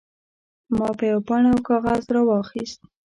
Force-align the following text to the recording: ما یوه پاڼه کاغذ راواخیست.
ما 0.77 0.87
یوه 1.09 1.21
پاڼه 1.27 1.51
کاغذ 1.67 2.03
راواخیست. 2.15 2.79